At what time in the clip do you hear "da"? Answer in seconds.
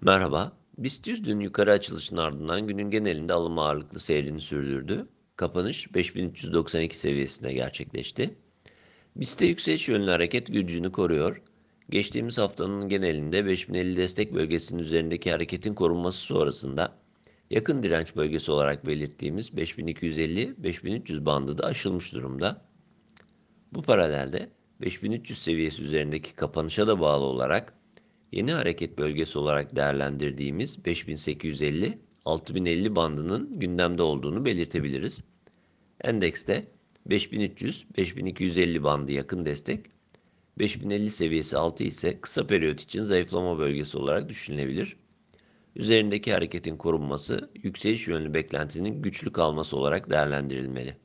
21.58-21.66, 26.86-27.00